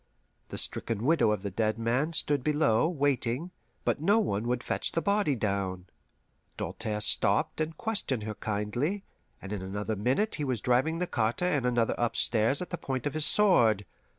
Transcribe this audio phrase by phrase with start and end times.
[0.49, 3.51] The stricken widow of the dead man stood below, waiting,
[3.85, 5.85] but no one would fetch the body down.
[6.57, 9.03] Doltaire stopped and questioned her kindly,
[9.43, 13.05] and in another minute he was driving the carter and another upstairs at the point
[13.05, 13.85] of his sword.